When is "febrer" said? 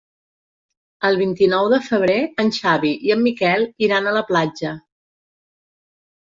1.87-2.15